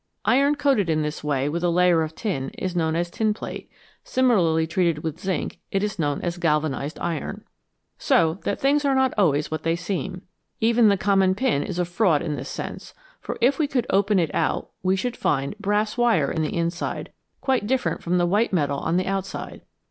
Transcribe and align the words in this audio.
Iron 0.25 0.55
coated 0.55 0.89
in 0.89 1.03
this 1.03 1.23
way 1.23 1.47
with 1.47 1.63
a 1.63 1.69
layer 1.69 2.01
of 2.01 2.15
tin 2.15 2.49
is 2.57 2.75
known 2.75 2.95
as 2.95 3.11
tinplate; 3.11 3.69
similarly 4.03 4.65
treated 4.65 5.03
with 5.03 5.19
zinc, 5.19 5.59
it 5.69 5.83
is 5.83 5.99
known 5.99 6.19
as 6.23 6.39
galvanised 6.39 6.97
iron. 6.99 7.43
So 7.99 8.39
that 8.43 8.59
things 8.59 8.83
are 8.83 8.95
not 8.95 9.13
always 9.15 9.51
what 9.51 9.61
they 9.61 9.75
seem. 9.75 10.23
Even 10.59 10.89
the 10.89 10.97
common 10.97 11.35
pin 11.35 11.61
is 11.61 11.77
a 11.77 11.85
fraud 11.85 12.23
in 12.23 12.35
this 12.35 12.49
sense, 12.49 12.95
for 13.19 13.37
if 13.41 13.59
we 13.59 13.67
could 13.67 13.85
open 13.91 14.17
it 14.17 14.33
out 14.33 14.71
we 14.81 14.95
should 14.95 15.15
find 15.15 15.55
brass 15.59 15.97
wire 15.97 16.31
in 16.31 16.41
the 16.41 16.57
inside, 16.57 17.11
quite 17.39 17.67
different 17.67 18.01
from 18.01 18.17
the 18.17 18.25
white 18.25 18.51
metal 18.51 18.79
on 18.79 18.97
the 18.97 19.05
outside. 19.05 19.61